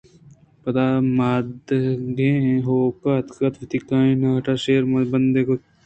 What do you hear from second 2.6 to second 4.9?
ہُوک ءَاتک ءُ وتی کانٹاں شیر